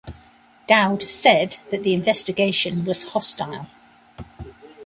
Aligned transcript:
Dowd 0.67 1.03
said 1.03 1.57
that 1.69 1.83
the 1.83 1.93
investigation 1.93 2.85
was 2.85 3.09
"hostile". 3.09 3.67